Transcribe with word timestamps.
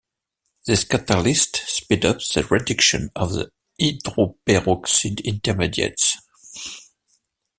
These 0.65 0.85
catalysts 0.85 1.57
speed 1.67 2.05
up 2.05 2.21
the 2.33 2.43
reduction 2.49 3.11
of 3.15 3.33
the 3.33 3.51
hydroperoxide 3.79 5.23
intermediates. 5.23 6.17